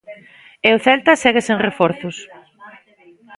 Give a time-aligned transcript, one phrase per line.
[0.67, 2.17] E o Celta segue sen reforzos.